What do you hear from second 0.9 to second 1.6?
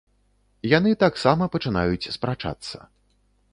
таксама